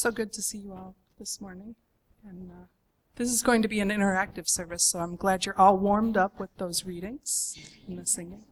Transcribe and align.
So 0.00 0.10
good 0.10 0.32
to 0.32 0.40
see 0.40 0.56
you 0.56 0.72
all 0.72 0.94
this 1.18 1.42
morning. 1.42 1.74
And 2.26 2.50
uh, 2.50 2.64
this 3.16 3.30
is 3.30 3.42
going 3.42 3.60
to 3.60 3.68
be 3.68 3.80
an 3.80 3.90
interactive 3.90 4.48
service, 4.48 4.82
so 4.82 4.98
I'm 4.98 5.14
glad 5.14 5.44
you're 5.44 5.60
all 5.60 5.76
warmed 5.76 6.16
up 6.16 6.40
with 6.40 6.48
those 6.56 6.86
readings 6.86 7.54
and 7.86 7.98
the 7.98 8.06
singing. 8.06 8.44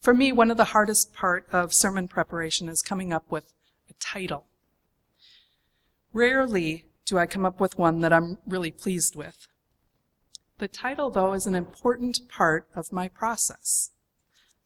For 0.00 0.14
me, 0.14 0.32
one 0.32 0.50
of 0.50 0.56
the 0.56 0.72
hardest 0.72 1.12
part 1.12 1.46
of 1.52 1.74
sermon 1.74 2.08
preparation 2.08 2.70
is 2.70 2.80
coming 2.80 3.12
up 3.12 3.30
with 3.30 3.52
a 3.90 3.92
title. 4.00 4.46
Rarely 6.14 6.86
do 7.04 7.18
I 7.18 7.26
come 7.26 7.44
up 7.44 7.60
with 7.60 7.78
one 7.78 8.00
that 8.00 8.14
I'm 8.14 8.38
really 8.46 8.70
pleased 8.70 9.14
with. 9.14 9.46
The 10.56 10.68
title, 10.68 11.10
though, 11.10 11.34
is 11.34 11.46
an 11.46 11.54
important 11.54 12.30
part 12.30 12.66
of 12.74 12.94
my 12.94 13.08
process. 13.08 13.90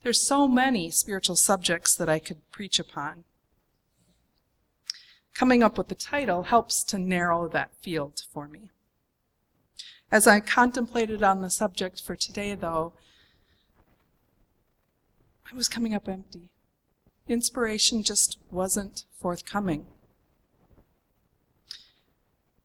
There's 0.04 0.24
so 0.24 0.46
many 0.46 0.92
spiritual 0.92 1.34
subjects 1.34 1.96
that 1.96 2.08
I 2.08 2.20
could 2.20 2.48
preach 2.52 2.78
upon. 2.78 3.24
Coming 5.36 5.62
up 5.62 5.76
with 5.76 5.88
the 5.88 5.94
title 5.94 6.44
helps 6.44 6.82
to 6.84 6.98
narrow 6.98 7.46
that 7.48 7.74
field 7.82 8.22
for 8.32 8.48
me. 8.48 8.70
As 10.10 10.26
I 10.26 10.40
contemplated 10.40 11.22
on 11.22 11.42
the 11.42 11.50
subject 11.50 12.00
for 12.00 12.16
today, 12.16 12.54
though, 12.54 12.94
I 15.52 15.54
was 15.54 15.68
coming 15.68 15.94
up 15.94 16.08
empty. 16.08 16.48
Inspiration 17.28 18.02
just 18.02 18.38
wasn't 18.50 19.04
forthcoming. 19.20 19.86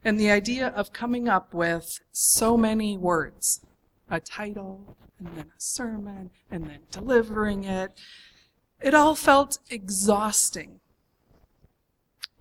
And 0.06 0.18
the 0.18 0.32
idea 0.32 0.68
of 0.68 0.94
coming 0.94 1.28
up 1.28 1.54
with 1.54 2.00
so 2.14 2.56
many 2.56 2.98
words, 2.98 3.66
a 4.10 4.22
title, 4.22 4.96
and 5.20 5.36
then 5.36 5.48
a 5.48 5.60
sermon, 5.60 6.32
and 6.50 6.70
then 6.70 6.80
delivering 6.90 7.66
it, 7.66 7.92
it 8.80 8.94
all 8.94 9.16
felt 9.16 9.60
exhausting. 9.70 10.81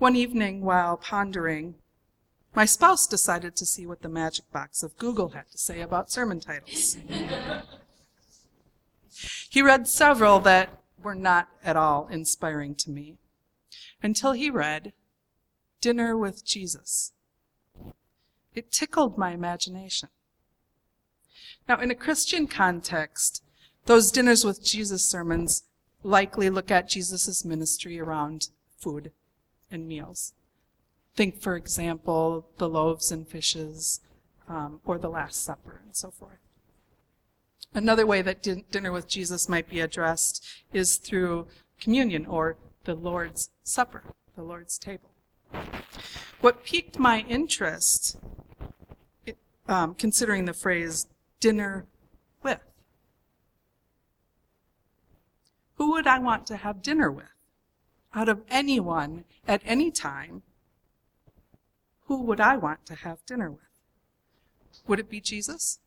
One 0.01 0.17
evening 0.17 0.63
while 0.63 0.97
pondering, 0.97 1.75
my 2.55 2.65
spouse 2.65 3.07
decided 3.07 3.55
to 3.57 3.66
see 3.66 3.85
what 3.85 4.01
the 4.01 4.09
magic 4.09 4.51
box 4.51 4.83
of 4.83 4.97
Google 4.97 5.29
had 5.29 5.51
to 5.52 5.59
say 5.59 5.83
about 5.83 6.11
sermon 6.11 6.41
titles. 6.41 6.97
he 9.51 9.61
read 9.61 9.87
several 9.87 10.41
that 10.41 10.71
were 11.02 11.15
not 11.15 11.49
at 11.63 11.77
all 11.77 12.09
inspiring 12.09 12.74
to 12.77 12.91
me 12.91 13.19
until 14.02 14.33
he 14.33 14.49
read 14.49 14.95
Dinner 15.83 16.17
with 16.17 16.46
Jesus. 16.46 17.13
It 18.55 18.73
tickled 18.73 19.19
my 19.19 19.33
imagination. 19.33 20.09
Now, 21.69 21.79
in 21.79 21.91
a 21.91 21.95
Christian 21.95 22.46
context, 22.46 23.45
those 23.85 24.11
dinners 24.11 24.46
with 24.46 24.65
Jesus 24.65 25.05
sermons 25.05 25.65
likely 26.02 26.49
look 26.49 26.71
at 26.71 26.89
Jesus' 26.89 27.45
ministry 27.45 28.01
around 28.01 28.49
food 28.79 29.13
and 29.71 29.87
meals. 29.87 30.35
Think, 31.15 31.40
for 31.40 31.57
example, 31.57 32.46
the 32.59 32.68
loaves 32.68 33.10
and 33.10 33.26
fishes, 33.26 34.01
um, 34.49 34.80
or 34.85 34.99
the 34.99 35.09
Last 35.09 35.43
Supper, 35.43 35.80
and 35.85 35.95
so 35.95 36.10
forth. 36.10 36.38
Another 37.73 38.07
way 38.07 38.23
that 38.23 38.43
din- 38.43 38.65
dinner 38.71 38.90
with 38.90 39.09
Jesus 39.09 39.49
might 39.49 39.68
be 39.68 39.80
addressed 39.80 40.45
is 40.73 40.96
through 40.96 41.46
communion 41.80 42.27
or 42.27 42.57
the 42.85 42.95
Lord's 42.95 43.51
Supper, 43.62 44.02
the 44.37 44.43
Lord's 44.43 44.79
table. 44.79 45.10
What 46.40 46.65
piqued 46.65 46.99
my 46.99 47.21
interest, 47.29 48.16
um, 49.68 49.95
considering 49.95 50.46
the 50.46 50.52
phrase 50.52 51.07
dinner 51.38 51.87
with, 52.43 52.60
who 55.74 55.93
would 55.93 56.07
I 56.07 56.18
want 56.18 56.46
to 56.46 56.57
have 56.57 56.82
dinner 56.82 57.10
with? 57.10 57.27
Out 58.15 58.29
of 58.29 58.43
anyone 58.51 59.25
at 59.47 59.63
any 59.65 59.91
time, 59.91 60.43
who 62.07 62.23
would 62.23 62.41
I 62.41 62.57
want 62.57 62.85
to 62.87 62.97
have 62.97 63.25
dinner 63.25 63.51
with? 63.51 63.61
Would 64.89 64.99
it 64.99 65.09
be 65.09 65.21
Jesus? 65.21 65.78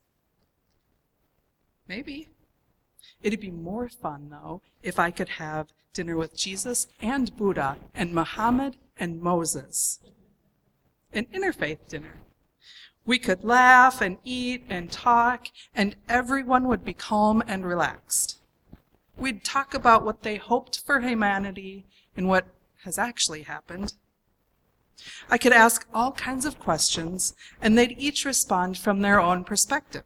Maybe. 1.86 2.28
It'd 3.22 3.40
be 3.40 3.50
more 3.50 3.88
fun, 3.88 4.28
though, 4.30 4.62
if 4.82 4.98
I 4.98 5.10
could 5.10 5.28
have 5.30 5.68
dinner 5.92 6.16
with 6.16 6.36
Jesus 6.36 6.86
and 7.00 7.36
Buddha 7.36 7.76
and 7.94 8.14
Muhammad 8.14 8.76
and 8.98 9.20
Moses. 9.20 10.00
An 11.12 11.26
interfaith 11.26 11.88
dinner. 11.88 12.20
We 13.06 13.18
could 13.18 13.44
laugh 13.44 14.00
and 14.00 14.16
eat 14.24 14.64
and 14.70 14.90
talk, 14.90 15.48
and 15.74 15.94
everyone 16.08 16.66
would 16.68 16.84
be 16.84 16.94
calm 16.94 17.42
and 17.46 17.66
relaxed. 17.66 18.38
We'd 19.16 19.44
talk 19.44 19.74
about 19.74 20.04
what 20.04 20.22
they 20.22 20.36
hoped 20.36 20.80
for 20.80 21.00
humanity 21.00 21.84
and 22.16 22.28
what 22.28 22.46
has 22.84 22.98
actually 22.98 23.42
happened. 23.42 23.94
I 25.30 25.38
could 25.38 25.52
ask 25.52 25.86
all 25.92 26.12
kinds 26.12 26.46
of 26.46 26.60
questions, 26.60 27.34
and 27.60 27.76
they'd 27.76 27.98
each 27.98 28.24
respond 28.24 28.78
from 28.78 29.00
their 29.00 29.20
own 29.20 29.44
perspective. 29.44 30.04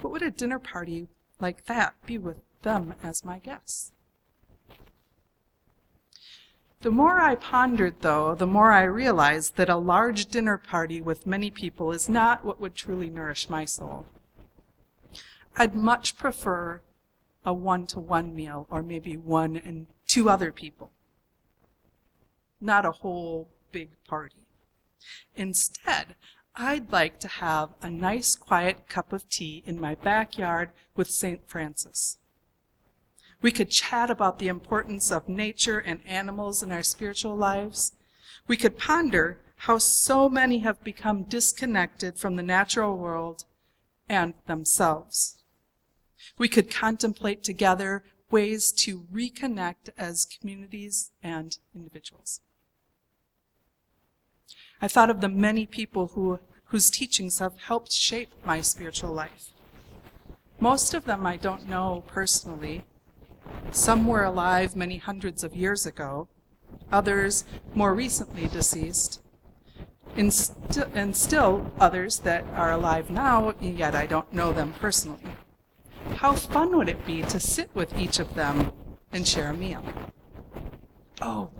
What 0.00 0.12
would 0.12 0.22
a 0.22 0.30
dinner 0.30 0.58
party 0.58 1.08
like 1.40 1.66
that 1.66 1.94
be 2.04 2.18
with 2.18 2.40
them 2.62 2.94
as 3.02 3.24
my 3.24 3.38
guests? 3.38 3.92
The 6.82 6.90
more 6.90 7.20
I 7.20 7.34
pondered, 7.34 7.96
though, 8.02 8.34
the 8.34 8.46
more 8.46 8.70
I 8.70 8.82
realized 8.82 9.56
that 9.56 9.70
a 9.70 9.76
large 9.76 10.26
dinner 10.26 10.58
party 10.58 11.00
with 11.00 11.26
many 11.26 11.50
people 11.50 11.90
is 11.90 12.08
not 12.08 12.44
what 12.44 12.60
would 12.60 12.74
truly 12.74 13.08
nourish 13.08 13.48
my 13.48 13.64
soul. 13.64 14.06
I'd 15.56 15.74
much 15.74 16.16
prefer 16.16 16.82
a 17.46 17.54
one 17.54 17.86
to 17.86 18.00
one 18.00 18.34
meal, 18.34 18.66
or 18.68 18.82
maybe 18.82 19.16
one 19.16 19.56
and 19.56 19.86
two 20.06 20.28
other 20.28 20.50
people, 20.50 20.90
not 22.60 22.84
a 22.84 22.90
whole 22.90 23.48
big 23.70 23.90
party. 24.06 24.46
Instead, 25.36 26.16
I'd 26.56 26.90
like 26.90 27.20
to 27.20 27.28
have 27.28 27.70
a 27.80 27.88
nice 27.88 28.34
quiet 28.34 28.88
cup 28.88 29.12
of 29.12 29.28
tea 29.28 29.62
in 29.64 29.80
my 29.80 29.94
backyard 29.94 30.70
with 30.96 31.08
St. 31.08 31.46
Francis. 31.46 32.18
We 33.42 33.52
could 33.52 33.70
chat 33.70 34.10
about 34.10 34.38
the 34.38 34.48
importance 34.48 35.12
of 35.12 35.28
nature 35.28 35.78
and 35.78 36.00
animals 36.06 36.62
in 36.62 36.72
our 36.72 36.82
spiritual 36.82 37.36
lives. 37.36 37.92
We 38.48 38.56
could 38.56 38.78
ponder 38.78 39.38
how 39.60 39.78
so 39.78 40.28
many 40.28 40.60
have 40.60 40.82
become 40.82 41.24
disconnected 41.24 42.18
from 42.18 42.36
the 42.36 42.42
natural 42.42 42.96
world 42.96 43.44
and 44.08 44.34
themselves. 44.46 45.35
We 46.38 46.48
could 46.48 46.70
contemplate 46.70 47.42
together 47.42 48.04
ways 48.30 48.72
to 48.72 49.06
reconnect 49.12 49.90
as 49.96 50.24
communities 50.24 51.12
and 51.22 51.56
individuals. 51.74 52.40
I 54.80 54.88
thought 54.88 55.10
of 55.10 55.20
the 55.20 55.28
many 55.28 55.66
people 55.66 56.08
who, 56.08 56.38
whose 56.64 56.90
teachings 56.90 57.38
have 57.38 57.58
helped 57.58 57.92
shape 57.92 58.30
my 58.44 58.60
spiritual 58.60 59.12
life. 59.12 59.52
Most 60.60 60.94
of 60.94 61.04
them 61.04 61.26
I 61.26 61.36
don't 61.36 61.68
know 61.68 62.04
personally. 62.06 62.84
Some 63.70 64.06
were 64.06 64.24
alive 64.24 64.74
many 64.74 64.98
hundreds 64.98 65.44
of 65.44 65.54
years 65.54 65.86
ago, 65.86 66.28
others 66.90 67.44
more 67.74 67.94
recently 67.94 68.48
deceased, 68.48 69.22
and, 70.16 70.32
st- 70.32 70.88
and 70.94 71.16
still 71.16 71.70
others 71.78 72.20
that 72.20 72.44
are 72.54 72.72
alive 72.72 73.10
now, 73.10 73.54
yet 73.60 73.94
I 73.94 74.06
don't 74.06 74.32
know 74.32 74.52
them 74.52 74.72
personally. 74.80 75.20
How 76.16 76.32
fun 76.32 76.76
would 76.76 76.88
it 76.88 77.04
be 77.04 77.22
to 77.22 77.38
sit 77.38 77.70
with 77.74 77.96
each 77.98 78.18
of 78.18 78.34
them 78.34 78.72
and 79.12 79.28
share 79.28 79.50
a 79.50 79.54
meal? 79.54 79.82
Oh, 81.20 81.50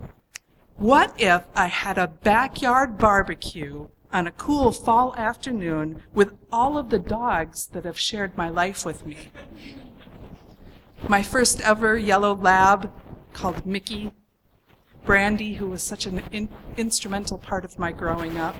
what 0.75 1.13
if 1.19 1.43
I 1.55 1.67
had 1.67 1.99
a 1.99 2.07
backyard 2.07 2.97
barbecue 2.97 3.87
on 4.11 4.25
a 4.25 4.31
cool 4.31 4.71
fall 4.71 5.15
afternoon 5.15 6.01
with 6.11 6.33
all 6.51 6.77
of 6.77 6.89
the 6.89 6.97
dogs 6.97 7.67
that 7.67 7.85
have 7.85 7.99
shared 7.99 8.35
my 8.35 8.49
life 8.49 8.83
with 8.83 9.05
me? 9.05 9.29
My 11.07 11.21
first 11.21 11.61
ever 11.61 11.95
yellow 11.95 12.35
lab 12.35 12.91
called 13.33 13.63
Mickey, 13.63 14.11
Brandy, 15.05 15.53
who 15.53 15.67
was 15.67 15.83
such 15.83 16.07
an 16.07 16.23
in- 16.31 16.49
instrumental 16.77 17.37
part 17.37 17.63
of 17.63 17.77
my 17.77 17.91
growing 17.91 18.39
up, 18.39 18.55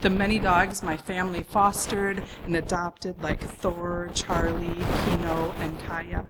the 0.00 0.10
many 0.10 0.38
dogs 0.38 0.82
my 0.82 0.96
family 0.96 1.42
fostered 1.42 2.22
and 2.44 2.56
adopted, 2.56 3.20
like 3.22 3.42
Thor, 3.42 4.10
Charlie, 4.14 4.84
Kino, 5.04 5.54
and 5.58 5.78
Kaya. 5.80 6.26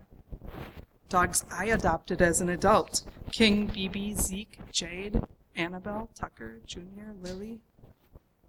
Dogs 1.09 1.44
I 1.53 1.67
adopted 1.67 2.23
as 2.23 2.41
an 2.41 2.49
adult 2.49 3.03
King, 3.31 3.67
Bibi, 3.67 4.15
Zeke, 4.15 4.59
Jade, 4.73 5.23
Annabelle, 5.55 6.09
Tucker, 6.15 6.61
Junior, 6.67 7.15
Lily. 7.20 7.61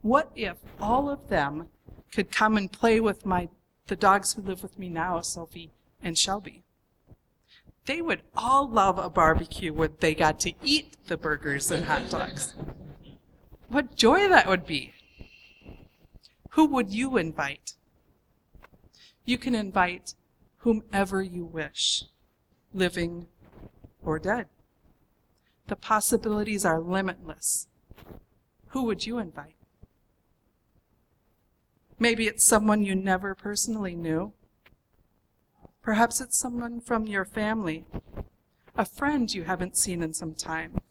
What 0.01 0.31
if 0.36 0.57
all 0.80 1.10
of 1.10 1.27
them 1.27 1.68
could 2.13 2.31
come 2.31 2.56
and 2.56 2.72
play 2.72 3.00
with 3.00 3.25
my 3.25 3.50
the 3.88 3.95
dogs 3.95 4.33
who 4.33 4.42
live 4.42 4.62
with 4.62 4.80
me 4.80 4.88
now, 4.88 5.19
Sophie 5.22 5.72
and 6.01 6.18
Shelby? 6.18 6.63
They 7.86 8.01
would 8.01 8.22
all 8.38 8.69
love 8.69 9.00
a 9.00 9.10
barbecue 9.10 9.74
where 9.74 9.88
they 9.88 10.13
got 10.13 10.39
to 10.42 10.54
eat 10.63 10.95
the 11.07 11.18
burgers 11.18 11.72
and 11.72 11.86
hot 11.86 12.10
dogs. 12.10 12.54
What 13.68 13.95
joy 13.95 14.30
that 14.30 14.48
would 14.48 14.65
be! 14.65 14.94
Who 16.60 16.66
would 16.66 16.94
you 16.94 17.16
invite? 17.16 17.76
You 19.24 19.38
can 19.38 19.56
invite 19.56 20.16
whomever 20.58 21.24
you 21.24 21.46
wish, 21.46 22.04
living 22.74 23.28
or 24.04 24.20
dead. 24.20 24.48
The 25.68 25.78
possibilities 25.78 26.66
are 26.66 26.82
limitless. 26.82 27.70
Who 28.72 28.84
would 28.84 29.06
you 29.06 29.20
invite? 29.20 29.56
Maybe 31.98 32.28
it's 32.28 32.44
someone 32.44 32.84
you 32.84 32.94
never 32.94 33.36
personally 33.36 33.96
knew. 33.96 34.34
Perhaps 35.82 36.20
it's 36.20 36.38
someone 36.38 36.82
from 36.82 37.08
your 37.08 37.24
family, 37.24 37.86
a 38.76 38.84
friend 38.84 39.34
you 39.34 39.46
haven't 39.46 39.78
seen 39.78 40.04
in 40.04 40.14
some 40.14 40.34
time, 40.34 40.82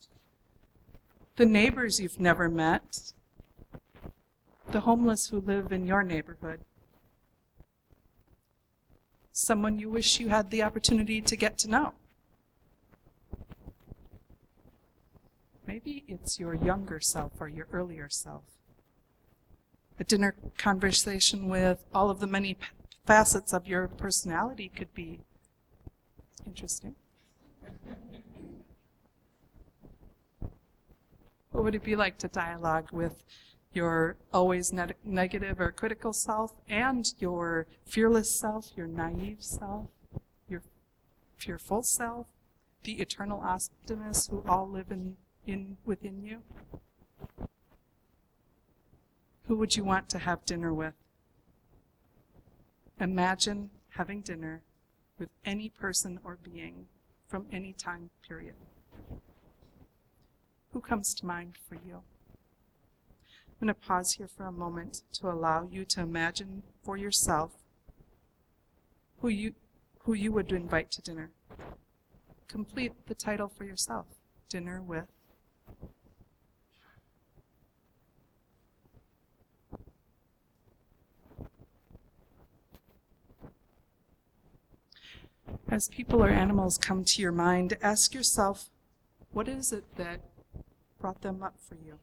the 1.37 1.45
neighbors 1.45 2.01
you've 2.01 2.19
never 2.19 2.49
met, 2.49 3.13
the 4.71 4.81
homeless 4.81 5.29
who 5.29 5.41
live 5.41 5.73
in 5.73 5.87
your 5.87 6.03
neighborhood, 6.03 6.61
someone 9.33 9.79
you 9.79 9.89
wish 9.89 10.21
you 10.21 10.29
had 10.29 10.51
the 10.51 10.63
opportunity 10.63 11.21
to 11.21 11.37
get 11.37 11.57
to 11.59 11.71
know. 11.71 11.95
Maybe 15.67 16.05
it's 16.09 16.41
your 16.41 16.55
younger 16.55 17.01
self 17.01 17.33
or 17.41 17.49
your 17.49 17.67
earlier 17.73 18.09
self. 18.09 18.45
A 20.01 20.05
dinner 20.05 20.35
conversation 20.57 21.49
with 21.49 21.85
all 21.95 22.11
of 22.11 22.21
the 22.21 22.27
many 22.27 22.57
facets 23.07 23.53
of 23.53 23.67
your 23.67 23.89
personality 23.89 24.71
could 24.75 24.93
be 24.95 25.21
interesting. 26.47 26.95
What 31.51 31.65
would 31.65 31.75
it 31.75 31.85
be 31.85 31.97
like 31.97 32.19
to 32.19 32.29
dialogue 32.29 32.89
with 32.93 33.23
your 33.73 34.17
always 34.33 34.73
ne- 34.73 34.95
negative 35.05 35.61
or 35.61 35.73
critical 35.73 36.13
self 36.13 36.55
and 36.69 37.13
your 37.19 37.67
fearless 37.85 38.31
self, 38.31 38.71
your 38.77 38.87
naive 38.87 39.43
self, 39.43 39.87
your 40.49 40.63
fearful 41.37 41.83
self, 41.83 42.27
the 42.85 43.01
eternal 43.01 43.41
optimists 43.41 44.29
who 44.29 44.43
all 44.49 44.69
live 44.69 44.91
in, 44.91 45.17
in 45.47 45.77
within 45.85 46.23
you? 46.23 46.43
Who 49.47 49.57
would 49.57 49.77
you 49.77 49.85
want 49.85 50.09
to 50.11 50.19
have 50.19 50.45
dinner 50.45 50.75
with? 50.75 50.95
Imagine 53.01 53.71
having 53.91 54.21
dinner 54.21 54.63
with 55.19 55.31
any 55.45 55.69
person 55.69 56.21
or 56.25 56.39
being 56.43 56.87
from 57.27 57.47
any 57.53 57.73
time 57.73 58.11
period. 58.27 58.55
Who 60.73 60.81
comes 60.81 61.15
to 61.15 61.27
mind 61.27 61.57
for 61.69 61.77
you? 61.77 62.03
I'm 63.61 63.67
going 63.67 63.75
to 63.75 63.87
pause 63.89 64.13
here 64.13 64.29
for 64.29 64.47
a 64.47 64.53
moment 64.53 65.03
to 65.15 65.29
allow 65.29 65.69
you 65.69 65.85
to 65.87 66.01
imagine 66.01 66.63
for 66.85 66.97
yourself 66.97 67.51
who 69.21 69.29
you 69.29 69.55
who 70.05 70.15
you 70.15 70.31
would 70.31 70.53
invite 70.53 70.93
to 70.93 71.03
dinner. 71.03 71.33
Complete 72.47 72.93
the 73.09 73.17
title 73.17 73.49
for 73.49 73.65
yourself. 73.65 74.07
Dinner 74.49 74.81
with 74.81 75.07
As 85.69 85.89
people 85.89 86.25
or 86.25 86.31
animals 86.31 86.79
come 86.79 87.05
to 87.05 87.21
your 87.21 87.33
mind, 87.33 87.77
ask 87.83 88.15
yourself, 88.15 88.71
what 89.33 89.49
is 89.49 89.73
it 89.73 89.85
that 89.97 90.21
brought 90.99 91.21
them 91.21 91.43
up 91.43 91.57
for 91.61 91.75
you? 91.75 91.99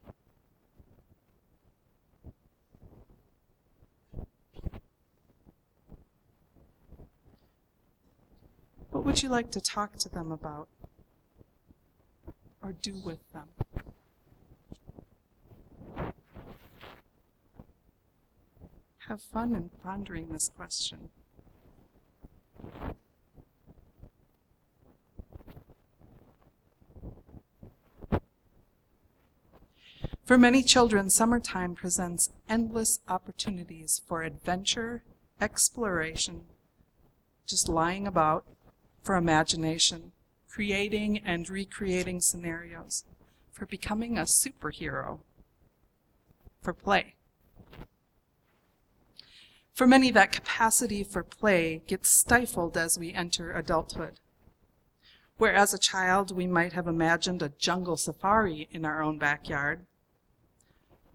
Would 9.16 9.22
you 9.22 9.30
like 9.30 9.50
to 9.50 9.62
talk 9.62 9.96
to 9.96 10.10
them 10.10 10.30
about 10.30 10.68
or 12.62 12.72
do 12.82 13.00
with 13.02 13.32
them? 13.32 13.48
Have 19.08 19.22
fun 19.22 19.54
in 19.54 19.70
pondering 19.82 20.28
this 20.28 20.50
question. 20.54 21.08
For 30.26 30.36
many 30.36 30.62
children, 30.62 31.08
summertime 31.08 31.74
presents 31.74 32.28
endless 32.50 33.00
opportunities 33.08 34.02
for 34.06 34.24
adventure, 34.24 35.04
exploration, 35.40 36.42
just 37.46 37.66
lying 37.66 38.06
about, 38.06 38.44
for 39.06 39.14
imagination, 39.14 40.10
creating 40.48 41.18
and 41.18 41.48
recreating 41.48 42.20
scenarios, 42.20 43.04
for 43.52 43.64
becoming 43.64 44.18
a 44.18 44.22
superhero, 44.22 45.20
for 46.60 46.72
play. 46.72 47.14
For 49.72 49.86
many, 49.86 50.10
that 50.10 50.32
capacity 50.32 51.04
for 51.04 51.22
play 51.22 51.82
gets 51.86 52.08
stifled 52.08 52.76
as 52.76 52.98
we 52.98 53.14
enter 53.14 53.52
adulthood. 53.52 54.18
Where 55.38 55.54
as 55.54 55.72
a 55.72 55.78
child 55.78 56.36
we 56.36 56.48
might 56.48 56.72
have 56.72 56.88
imagined 56.88 57.42
a 57.42 57.50
jungle 57.50 57.96
safari 57.96 58.66
in 58.72 58.84
our 58.84 59.04
own 59.04 59.18
backyard, 59.18 59.86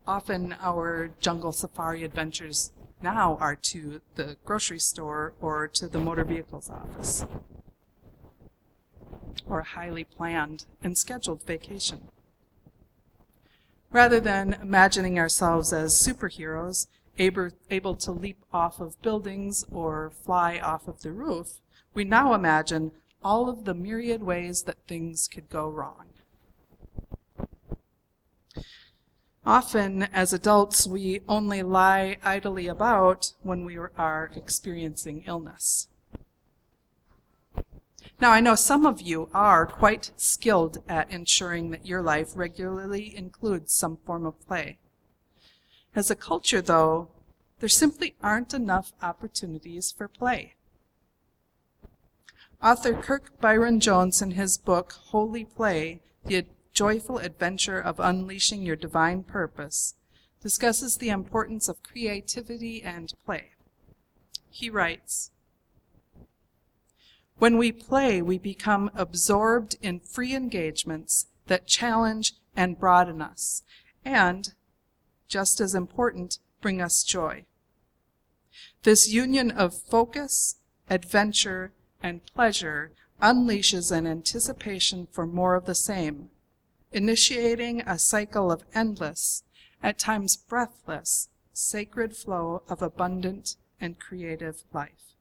often 0.07 0.55
our 0.61 1.09
jungle 1.19 1.51
safari 1.51 2.05
adventures 2.05 2.71
now 3.01 3.35
are 3.41 3.57
to 3.57 3.99
the 4.15 4.37
grocery 4.45 4.79
store 4.79 5.33
or 5.41 5.67
to 5.67 5.89
the 5.89 5.99
motor 5.99 6.23
vehicles 6.23 6.69
office 6.69 7.25
or 9.51 9.59
a 9.59 9.65
highly 9.65 10.05
planned 10.05 10.65
and 10.81 10.97
scheduled 10.97 11.43
vacation. 11.43 12.07
Rather 13.91 14.21
than 14.21 14.53
imagining 14.53 15.19
ourselves 15.19 15.73
as 15.73 15.93
superheroes, 15.93 16.87
able, 17.17 17.49
able 17.69 17.95
to 17.97 18.13
leap 18.13 18.37
off 18.53 18.79
of 18.79 18.99
buildings 19.01 19.65
or 19.69 20.09
fly 20.09 20.57
off 20.57 20.87
of 20.87 21.01
the 21.01 21.11
roof, 21.11 21.59
we 21.93 22.05
now 22.05 22.33
imagine 22.33 22.93
all 23.21 23.49
of 23.49 23.65
the 23.65 23.73
myriad 23.73 24.23
ways 24.23 24.63
that 24.63 24.87
things 24.87 25.27
could 25.27 25.49
go 25.49 25.67
wrong. 25.67 26.05
Often, 29.45 30.03
as 30.13 30.31
adults, 30.31 30.87
we 30.87 31.21
only 31.27 31.61
lie 31.61 32.17
idly 32.23 32.67
about 32.67 33.33
when 33.41 33.65
we 33.65 33.75
are 33.75 34.31
experiencing 34.33 35.23
illness. 35.27 35.89
Now, 38.21 38.29
I 38.29 38.39
know 38.39 38.53
some 38.53 38.85
of 38.85 39.01
you 39.01 39.29
are 39.33 39.65
quite 39.65 40.11
skilled 40.15 40.77
at 40.87 41.09
ensuring 41.09 41.71
that 41.71 41.87
your 41.87 42.03
life 42.03 42.33
regularly 42.35 43.17
includes 43.17 43.73
some 43.73 43.97
form 44.05 44.27
of 44.27 44.39
play. 44.45 44.77
As 45.95 46.11
a 46.11 46.15
culture, 46.15 46.61
though, 46.61 47.09
there 47.59 47.67
simply 47.67 48.13
aren't 48.21 48.53
enough 48.53 48.93
opportunities 49.01 49.91
for 49.91 50.07
play. 50.07 50.53
Author 52.61 52.93
Kirk 52.93 53.41
Byron 53.41 53.79
Jones, 53.79 54.21
in 54.21 54.31
his 54.31 54.59
book 54.59 54.93
Holy 55.07 55.43
Play 55.43 56.01
The 56.23 56.45
Joyful 56.73 57.17
Adventure 57.17 57.79
of 57.79 57.99
Unleashing 57.99 58.61
Your 58.61 58.75
Divine 58.75 59.23
Purpose, 59.23 59.95
discusses 60.43 60.97
the 60.97 61.09
importance 61.09 61.67
of 61.67 61.81
creativity 61.81 62.83
and 62.83 63.11
play. 63.25 63.53
He 64.51 64.69
writes, 64.69 65.31
when 67.41 67.57
we 67.57 67.71
play, 67.71 68.21
we 68.21 68.37
become 68.37 68.91
absorbed 68.93 69.75
in 69.81 69.99
free 69.99 70.35
engagements 70.35 71.25
that 71.47 71.65
challenge 71.65 72.33
and 72.55 72.77
broaden 72.77 73.19
us, 73.19 73.63
and, 74.05 74.53
just 75.27 75.59
as 75.59 75.73
important, 75.73 76.37
bring 76.61 76.79
us 76.79 77.01
joy. 77.03 77.43
This 78.83 79.11
union 79.11 79.49
of 79.49 79.73
focus, 79.73 80.57
adventure, 80.87 81.71
and 82.03 82.23
pleasure 82.27 82.91
unleashes 83.19 83.91
an 83.91 84.05
anticipation 84.05 85.07
for 85.11 85.25
more 85.25 85.55
of 85.55 85.65
the 85.65 85.73
same, 85.73 86.29
initiating 86.91 87.81
a 87.87 87.97
cycle 87.97 88.51
of 88.51 88.65
endless, 88.75 89.41
at 89.81 89.97
times 89.97 90.37
breathless, 90.37 91.29
sacred 91.53 92.15
flow 92.15 92.61
of 92.69 92.83
abundant 92.83 93.55
and 93.79 93.97
creative 93.97 94.61
life. 94.71 95.15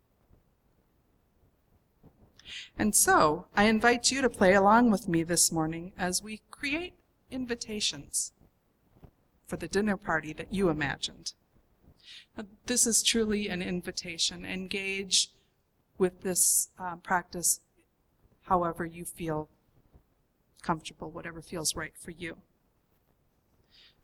And 2.78 2.95
so, 2.95 3.47
I 3.57 3.64
invite 3.64 4.11
you 4.11 4.21
to 4.23 4.30
play 4.30 4.54
along 4.54 4.90
with 4.90 5.09
me 5.09 5.23
this 5.23 5.52
morning 5.52 5.92
as 5.99 6.23
we 6.23 6.40
create 6.50 6.95
invitations 7.30 8.33
for 9.47 9.57
the 9.57 9.69
dinner 9.69 9.97
party 9.97 10.33
that 10.33 10.52
you 10.52 10.69
imagined. 10.69 11.33
This 12.66 12.87
is 12.87 13.02
truly 13.02 13.49
an 13.49 13.62
invitation. 13.62 14.45
Engage 14.45 15.30
with 15.99 16.23
this 16.23 16.71
uh, 16.78 16.97
practice 16.97 17.61
however 18.42 18.85
you 18.85 19.04
feel 19.04 19.49
comfortable, 20.62 21.11
whatever 21.11 21.40
feels 21.42 21.76
right 21.76 21.92
for 21.97 22.11
you. 22.11 22.37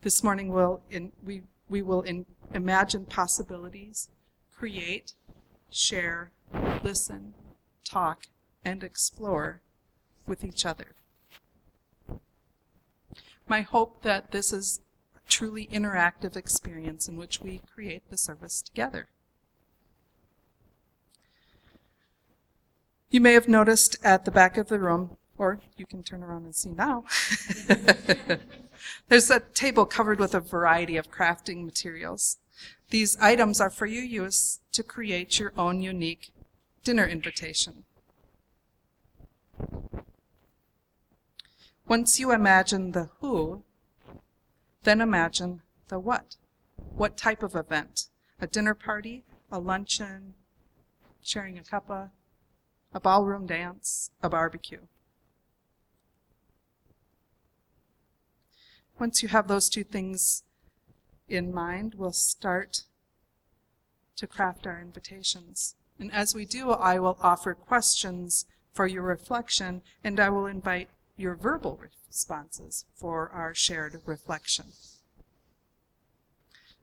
This 0.03 0.23
morning 0.23 0.53
we'll 0.53 0.83
in, 0.91 1.13
we, 1.25 1.43
we 1.69 1.83
will 1.83 2.03
in, 2.03 2.27
imagine 2.53 3.07
possibilities, 3.07 4.09
create, 4.53 5.15
share, 5.71 6.31
listen, 6.83 7.35
talk, 7.85 8.27
and 8.67 8.83
explore 8.83 9.63
with 10.27 10.45
each 10.45 10.67
other. 10.67 10.97
my 13.49 13.61
hope 13.61 14.03
that 14.03 14.33
this 14.33 14.53
is 14.53 14.81
a 15.15 15.21
truly 15.31 15.69
interactive 15.69 16.37
experience 16.37 17.07
in 17.07 17.17
which 17.17 17.41
we 17.41 17.61
create 17.73 18.03
the 18.11 18.19
service 18.19 18.61
together. 18.61 19.07
You 23.09 23.21
may 23.21 23.35
have 23.35 23.47
noticed 23.47 23.97
at 24.03 24.25
the 24.25 24.33
back 24.33 24.57
of 24.57 24.67
the 24.67 24.81
room, 24.81 25.17
or 25.39 25.61
you 25.77 25.87
can 25.87 26.03
turn 26.03 26.25
around 26.25 26.45
and 26.45 26.57
see 26.57 26.71
now, 26.71 27.05
there's 29.09 29.31
a 29.31 29.39
table 29.55 29.87
covered 29.87 30.19
with 30.19 30.35
a 30.35 30.41
variety 30.41 30.97
of 30.97 31.13
crafting 31.13 31.65
materials. 31.65 32.39
These 32.91 33.17
items 33.21 33.61
are 33.61 33.71
for 33.71 33.87
your 33.87 34.03
use 34.03 34.59
to 34.73 34.83
create 34.83 35.39
your 35.39 35.53
own 35.57 35.81
unique 35.81 36.33
dinner 36.83 37.07
invitation. 37.07 37.85
Once 41.89 42.19
you 42.19 42.33
imagine 42.33 42.93
the 42.93 43.11
who, 43.21 43.63
then 44.83 45.01
imagine 45.01 45.63
the 45.89 45.99
what. 45.99 46.37
What 46.77 47.17
type 47.17 47.43
of 47.43 47.55
event? 47.55 48.09
A 48.41 48.47
dinner 48.47 48.75
party, 48.75 49.25
a 49.51 49.59
luncheon, 49.59 50.35
sharing 51.23 51.59
a 51.59 51.63
cuppa, 51.63 52.11
a 52.93 53.01
ballroom 53.01 53.47
dance, 53.47 54.11
a 54.23 54.29
barbecue. 54.29 54.81
Once 58.99 59.23
you 59.23 59.29
have 59.29 59.47
those 59.47 59.69
two 59.69 59.85
things 59.85 60.43
in 61.29 61.53
mind, 61.53 61.95
we'll 61.97 62.13
start 62.13 62.85
to 64.17 64.27
craft 64.27 64.67
our 64.67 64.81
invitations. 64.81 65.77
And 65.99 66.13
as 66.13 66.35
we 66.35 66.45
do, 66.47 66.71
I 66.71 66.99
will 66.99 67.19
offer 67.21 67.55
questions 67.55 68.47
for 68.77 68.87
your 68.87 69.03
reflection, 69.03 69.81
and 70.05 70.21
I 70.21 70.29
will 70.29 70.45
invite 70.45 70.91
your 71.17 71.35
verbal 71.35 71.81
responses 71.83 72.85
for 72.95 73.31
our 73.31 73.55
shared 73.55 74.03
reflection. 74.05 74.67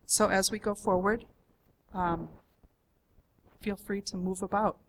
So 0.07 0.29
as 0.29 0.49
we 0.49 0.57
go 0.57 0.73
forward, 0.73 1.25
um, 1.93 2.29
feel 3.61 3.75
free 3.75 4.01
to 4.01 4.17
move 4.17 4.41
about. 4.41 4.79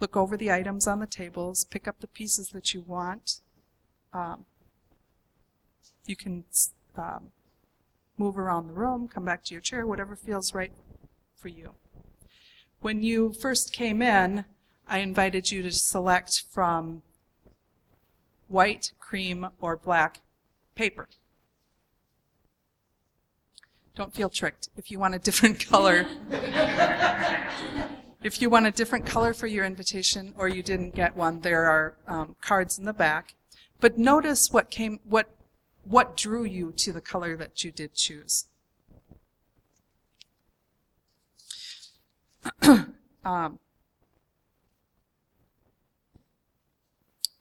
Look 0.00 0.16
over 0.16 0.36
the 0.36 0.50
items 0.50 0.88
on 0.88 0.98
the 0.98 1.06
tables, 1.06 1.64
pick 1.64 1.86
up 1.86 2.00
the 2.00 2.08
pieces 2.08 2.48
that 2.48 2.74
you 2.74 2.82
want. 2.82 3.40
Um, 4.12 4.44
you 6.06 6.16
can 6.16 6.42
um, 6.96 7.28
move 8.18 8.36
around 8.36 8.66
the 8.66 8.72
room, 8.72 9.06
come 9.06 9.24
back 9.24 9.44
to 9.44 9.54
your 9.54 9.60
chair, 9.60 9.86
whatever 9.86 10.16
feels 10.16 10.52
right 10.52 10.72
for 11.36 11.46
you. 11.46 11.74
When 12.80 13.00
you 13.00 13.32
first 13.32 13.72
came 13.72 14.02
in, 14.02 14.44
I 14.88 14.98
invited 14.98 15.50
you 15.50 15.62
to 15.62 15.72
select 15.72 16.44
from 16.50 17.02
white, 18.48 18.92
cream, 18.98 19.48
or 19.60 19.76
black 19.76 20.20
paper. 20.74 21.08
Don't 23.94 24.14
feel 24.14 24.30
tricked. 24.30 24.68
If 24.76 24.90
you 24.90 24.98
want 24.98 25.14
a 25.14 25.18
different 25.18 25.66
color, 25.68 26.06
if 28.22 28.40
you 28.40 28.48
want 28.48 28.66
a 28.66 28.70
different 28.70 29.04
color 29.06 29.34
for 29.34 29.46
your 29.46 29.64
invitation 29.64 30.34
or 30.36 30.48
you 30.48 30.62
didn't 30.62 30.94
get 30.94 31.16
one, 31.16 31.40
there 31.40 31.64
are 31.64 31.94
um, 32.06 32.36
cards 32.40 32.78
in 32.78 32.84
the 32.84 32.92
back. 32.92 33.34
But 33.80 33.98
notice 33.98 34.52
what 34.52 34.70
came, 34.70 35.00
what 35.04 35.28
what 35.84 36.16
drew 36.16 36.44
you 36.44 36.72
to 36.76 36.92
the 36.92 37.00
color 37.00 37.36
that 37.36 37.64
you 37.64 37.72
did 37.72 37.94
choose? 37.94 38.46
um, 43.24 43.58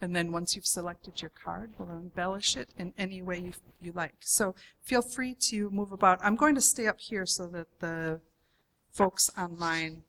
and 0.02 0.16
then 0.16 0.32
once 0.32 0.56
you've 0.56 0.66
selected 0.66 1.22
your 1.22 1.30
card, 1.30 1.72
we'll 1.78 1.92
embellish 1.92 2.58
it 2.58 2.70
in 2.78 2.94
any 2.98 3.22
way 3.22 3.40
you, 3.40 3.54
you 3.80 3.92
like. 3.92 4.16
So 4.20 4.56
feel 4.82 5.04
free 5.04 5.36
to 5.50 5.70
move 5.70 5.92
about. 5.92 6.20
I'm 6.24 6.36
going 6.36 6.56
to 6.56 6.62
stay 6.62 6.88
up 6.88 7.00
here 7.00 7.28
so 7.28 7.46
that 7.48 7.68
the 7.80 8.20
folks 8.92 9.30
online 9.38 10.02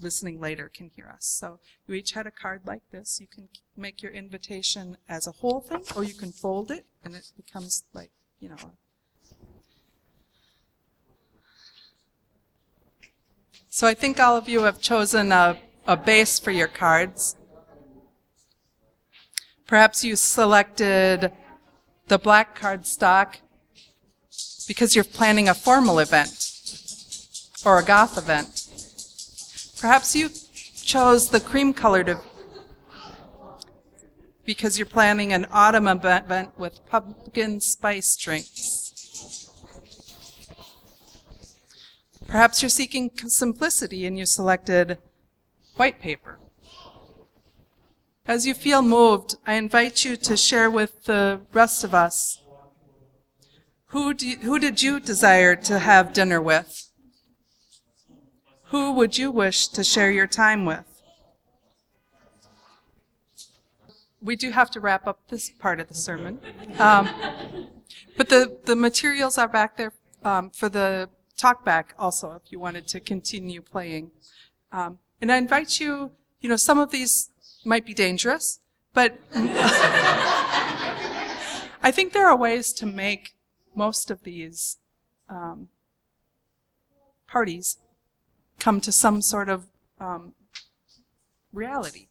listening 0.00 0.40
later 0.40 0.70
can 0.72 0.90
hear 0.94 1.08
us. 1.12 1.26
So 1.26 1.58
you 1.86 1.94
each 1.96 2.12
had 2.12 2.26
a 2.26 2.30
card 2.30 2.62
like 2.64 2.82
this. 2.92 3.20
You 3.20 3.26
can 3.26 3.48
make 3.76 4.02
your 4.02 4.12
invitation 4.12 4.96
as 5.08 5.26
a 5.26 5.32
whole 5.32 5.60
thing, 5.60 5.82
or 5.96 6.04
you 6.04 6.14
can 6.14 6.30
fold 6.30 6.70
it, 6.70 6.86
and 7.04 7.14
it 7.14 7.32
becomes 7.36 7.84
like, 7.92 8.10
you 8.38 8.48
know. 8.48 8.56
So 13.68 13.88
I 13.88 13.94
think 13.94 14.20
all 14.20 14.36
of 14.36 14.48
you 14.48 14.62
have 14.62 14.80
chosen 14.80 15.32
a, 15.32 15.58
a 15.86 15.96
base 15.96 16.38
for 16.38 16.52
your 16.52 16.68
cards. 16.68 17.36
Perhaps 19.74 20.04
you 20.04 20.14
selected 20.14 21.32
the 22.06 22.16
black 22.16 22.54
card 22.54 22.86
stock 22.86 23.38
because 24.68 24.94
you're 24.94 25.02
planning 25.02 25.48
a 25.48 25.52
formal 25.52 25.98
event 25.98 26.30
or 27.66 27.80
a 27.80 27.82
goth 27.82 28.16
event. 28.16 28.68
Perhaps 29.80 30.14
you 30.14 30.30
chose 30.76 31.30
the 31.30 31.40
cream 31.40 31.74
colored 31.74 32.16
because 34.44 34.78
you're 34.78 34.86
planning 34.86 35.32
an 35.32 35.44
autumn 35.50 35.88
event 35.88 36.56
with 36.56 36.86
pumpkin 36.86 37.60
spice 37.60 38.14
drinks. 38.14 39.50
Perhaps 42.28 42.62
you're 42.62 42.68
seeking 42.68 43.10
simplicity 43.26 44.06
and 44.06 44.16
you 44.16 44.24
selected 44.24 44.98
white 45.74 46.00
paper. 46.00 46.38
As 48.26 48.46
you 48.46 48.54
feel 48.54 48.80
moved, 48.80 49.36
I 49.46 49.54
invite 49.54 50.02
you 50.02 50.16
to 50.16 50.34
share 50.34 50.70
with 50.70 51.04
the 51.04 51.42
rest 51.52 51.84
of 51.84 51.94
us 51.94 52.40
who, 53.88 54.14
do, 54.14 54.36
who 54.42 54.58
did 54.58 54.82
you 54.82 54.98
desire 54.98 55.54
to 55.56 55.78
have 55.78 56.14
dinner 56.14 56.40
with? 56.40 56.90
Who 58.70 58.92
would 58.92 59.18
you 59.18 59.30
wish 59.30 59.68
to 59.68 59.84
share 59.84 60.10
your 60.10 60.26
time 60.26 60.64
with? 60.64 61.02
We 64.22 64.36
do 64.36 64.52
have 64.52 64.70
to 64.70 64.80
wrap 64.80 65.06
up 65.06 65.20
this 65.28 65.50
part 65.50 65.78
of 65.78 65.88
the 65.88 65.94
sermon. 65.94 66.40
Um, 66.78 67.10
but 68.16 68.30
the, 68.30 68.56
the 68.64 68.74
materials 68.74 69.36
are 69.36 69.48
back 69.48 69.76
there 69.76 69.92
um, 70.24 70.48
for 70.48 70.70
the 70.70 71.10
talkback 71.38 71.88
also, 71.98 72.32
if 72.42 72.50
you 72.50 72.58
wanted 72.58 72.88
to 72.88 73.00
continue 73.00 73.60
playing. 73.60 74.12
Um, 74.72 74.98
and 75.20 75.30
I 75.30 75.36
invite 75.36 75.78
you, 75.78 76.12
you 76.40 76.48
know, 76.48 76.56
some 76.56 76.78
of 76.78 76.90
these 76.90 77.30
might 77.64 77.86
be 77.86 77.94
dangerous, 77.94 78.60
but 78.92 79.18
I 81.82 81.90
think 81.90 82.12
there 82.12 82.26
are 82.26 82.36
ways 82.36 82.72
to 82.74 82.86
make 82.86 83.34
most 83.74 84.10
of 84.10 84.22
these 84.22 84.78
um, 85.28 85.68
parties 87.26 87.78
come 88.58 88.80
to 88.80 88.92
some 88.92 89.20
sort 89.20 89.48
of 89.48 89.66
um, 90.00 90.34
reality. 91.52 92.08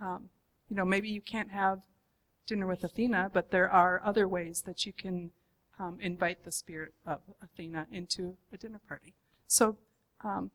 Um, 0.00 0.30
you 0.68 0.76
know, 0.76 0.84
maybe 0.84 1.08
you 1.08 1.20
can't 1.20 1.50
have 1.50 1.80
dinner 2.46 2.66
with 2.66 2.84
Athena, 2.84 3.30
but 3.32 3.50
there 3.50 3.70
are 3.70 4.02
other 4.04 4.28
ways 4.28 4.62
that 4.62 4.86
you 4.86 4.92
can 4.92 5.30
um, 5.78 5.98
invite 6.00 6.44
the 6.44 6.52
spirit 6.52 6.92
of 7.06 7.20
Athena 7.42 7.86
into 7.90 8.36
a 8.52 8.56
dinner 8.56 8.80
party. 8.86 9.14
So 9.46 9.76
um, 10.24 10.50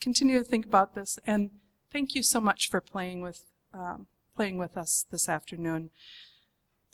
continue 0.00 0.38
to 0.38 0.44
think 0.44 0.66
about 0.66 0.94
this, 0.94 1.18
and 1.26 1.50
thank 1.92 2.14
you 2.14 2.22
so 2.22 2.40
much 2.40 2.68
for 2.68 2.80
playing 2.80 3.20
with 3.20 3.44
um, 3.78 4.06
playing 4.34 4.58
with 4.58 4.76
us 4.76 5.06
this 5.10 5.28
afternoon. 5.28 5.90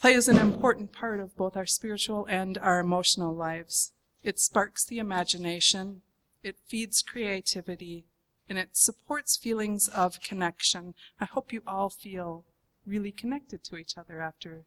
Play 0.01 0.15
is 0.15 0.29
an 0.29 0.39
important 0.39 0.93
part 0.93 1.21
of 1.21 1.37
both 1.37 1.57
our 1.57 1.67
spiritual 1.67 2.27
and 2.27 2.59
our 2.59 2.81
emotional 2.81 3.35
lives. 3.35 3.93
It 4.23 4.39
sparks 4.39 4.85
the 4.85 4.99
imagination, 4.99 6.03
it 6.43 6.57
feeds 6.67 7.03
creativity, 7.03 8.05
and 8.49 8.59
it 8.59 8.77
supports 8.77 9.37
feelings 9.37 9.89
of 9.89 10.21
connection. 10.21 10.95
I 11.21 11.25
hope 11.25 11.53
you 11.53 11.63
all 11.67 11.89
feel 11.89 12.45
really 12.87 13.13
connected 13.13 13.65
to 13.65 13.77
each 13.77 13.97
other 13.97 14.21
after 14.21 14.65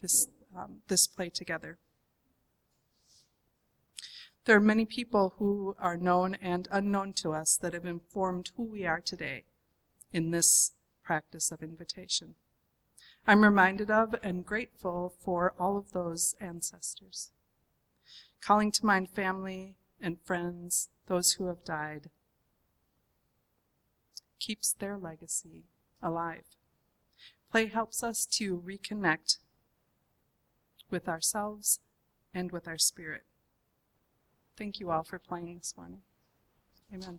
this, 0.00 0.28
um, 0.56 0.82
this 0.88 1.06
play 1.06 1.30
together. 1.30 1.78
There 4.44 4.56
are 4.56 4.60
many 4.60 4.84
people 4.84 5.34
who 5.38 5.76
are 5.78 5.96
known 5.96 6.36
and 6.40 6.66
unknown 6.70 7.12
to 7.14 7.32
us 7.32 7.56
that 7.56 7.74
have 7.74 7.84
informed 7.84 8.50
who 8.56 8.64
we 8.64 8.86
are 8.86 9.00
today 9.00 9.44
in 10.12 10.30
this 10.30 10.72
practice 11.10 11.50
of 11.50 11.60
invitation. 11.60 12.36
I'm 13.26 13.42
reminded 13.42 13.90
of 13.90 14.14
and 14.22 14.46
grateful 14.46 15.12
for 15.18 15.54
all 15.58 15.76
of 15.76 15.90
those 15.90 16.36
ancestors. 16.40 17.32
Calling 18.40 18.70
to 18.70 18.86
mind 18.86 19.10
family 19.10 19.74
and 20.00 20.20
friends 20.24 20.88
those 21.08 21.32
who 21.32 21.48
have 21.48 21.64
died, 21.64 22.10
keeps 24.38 24.72
their 24.72 24.96
legacy 24.96 25.64
alive. 26.00 26.44
Play 27.50 27.66
helps 27.66 28.04
us 28.04 28.24
to 28.26 28.62
reconnect 28.64 29.38
with 30.92 31.08
ourselves 31.08 31.80
and 32.32 32.52
with 32.52 32.68
our 32.68 32.78
spirit. 32.78 33.24
Thank 34.56 34.78
you 34.78 34.92
all 34.92 35.02
for 35.02 35.18
playing 35.18 35.58
this 35.58 35.74
morning. 35.76 36.02
Amen. 36.94 37.18